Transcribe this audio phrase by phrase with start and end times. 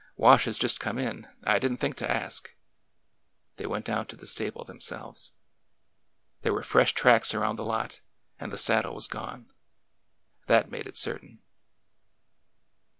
[0.15, 1.27] Wash has just come in.
[1.43, 2.55] I did n't think to ask."
[3.57, 5.33] They went down to the stable themselves.
[6.41, 8.01] There were fresh tracks around the lot,
[8.39, 9.53] and the saddle was gone.
[10.47, 11.43] That made it certain.